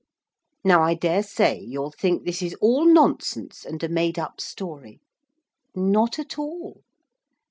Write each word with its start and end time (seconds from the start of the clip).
Now 0.63 0.81
I 0.81 0.95
dare 0.95 1.21
say 1.21 1.59
you'll 1.59 1.91
think 1.91 2.25
this 2.25 2.41
is 2.41 2.55
all 2.55 2.85
nonsense, 2.85 3.63
and 3.63 3.83
a 3.83 3.87
made 3.87 4.17
up 4.17 4.41
story. 4.41 4.99
Not 5.75 6.17
at 6.17 6.39
all. 6.39 6.81